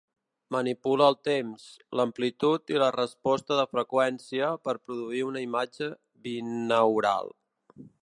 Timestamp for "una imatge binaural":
5.31-7.35